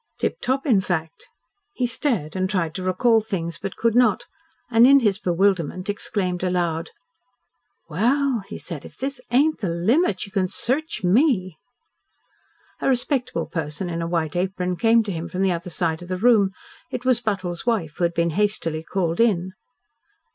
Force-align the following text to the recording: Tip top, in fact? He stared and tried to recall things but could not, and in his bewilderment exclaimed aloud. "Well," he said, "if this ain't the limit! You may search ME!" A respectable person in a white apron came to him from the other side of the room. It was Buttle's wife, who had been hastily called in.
Tip 0.17 0.41
top, 0.41 0.65
in 0.65 0.81
fact? 0.81 1.29
He 1.75 1.85
stared 1.85 2.35
and 2.35 2.49
tried 2.49 2.73
to 2.73 2.81
recall 2.83 3.21
things 3.21 3.59
but 3.59 3.75
could 3.75 3.93
not, 3.93 4.25
and 4.71 4.87
in 4.87 5.01
his 5.01 5.19
bewilderment 5.19 5.91
exclaimed 5.91 6.41
aloud. 6.43 6.89
"Well," 7.87 8.39
he 8.47 8.57
said, 8.57 8.83
"if 8.83 8.97
this 8.97 9.21
ain't 9.29 9.59
the 9.59 9.69
limit! 9.69 10.25
You 10.25 10.31
may 10.35 10.47
search 10.47 11.03
ME!" 11.03 11.59
A 12.79 12.89
respectable 12.89 13.45
person 13.45 13.91
in 13.91 14.01
a 14.01 14.07
white 14.07 14.35
apron 14.35 14.75
came 14.75 15.03
to 15.03 15.11
him 15.11 15.29
from 15.29 15.43
the 15.43 15.51
other 15.51 15.69
side 15.69 16.01
of 16.01 16.07
the 16.07 16.17
room. 16.17 16.49
It 16.89 17.05
was 17.05 17.21
Buttle's 17.21 17.67
wife, 17.67 17.97
who 17.97 18.03
had 18.03 18.15
been 18.15 18.31
hastily 18.31 18.81
called 18.81 19.19
in. 19.19 19.51